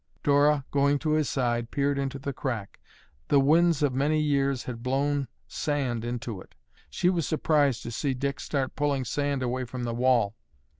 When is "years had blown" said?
4.19-5.27